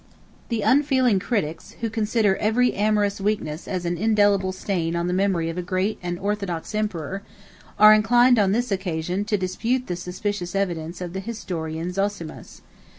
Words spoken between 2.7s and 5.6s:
amorous weakness as an indelible stain on the memory of